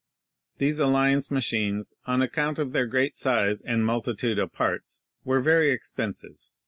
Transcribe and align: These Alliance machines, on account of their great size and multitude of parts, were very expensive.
These 0.57 0.79
Alliance 0.79 1.29
machines, 1.29 1.93
on 2.07 2.23
account 2.23 2.57
of 2.57 2.71
their 2.71 2.87
great 2.87 3.15
size 3.17 3.61
and 3.61 3.85
multitude 3.85 4.39
of 4.39 4.51
parts, 4.51 5.03
were 5.23 5.39
very 5.39 5.69
expensive. 5.69 6.49